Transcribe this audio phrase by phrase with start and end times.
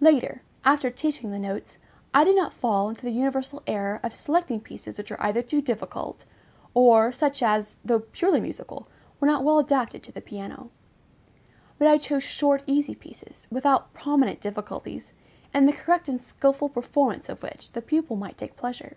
[0.00, 1.76] Later, after teaching the notes,
[2.14, 5.60] I did not fall into the universal error of selecting pieces which were either too
[5.60, 6.24] difficult,
[6.72, 8.88] or such as, though purely musical,
[9.20, 10.70] were not well adapted to the piano;
[11.78, 15.12] but I chose short, easy pieces, without prominent difficulties,
[15.52, 18.96] in the correct and skilful performance of which the pupil might take pleasure.